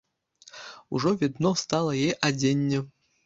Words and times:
Ужо 0.95 1.11
відно 1.21 1.51
стала 1.65 1.91
яе 2.01 2.17
адзенне. 2.31 2.83